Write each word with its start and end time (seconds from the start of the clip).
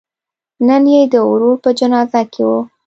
نن 0.67 0.83
یې 0.93 1.01
د 1.13 1.15
ورور 1.29 1.55
په 1.63 1.69
جنازه 1.79 2.21
کې 2.33 2.41
و. 2.47 2.51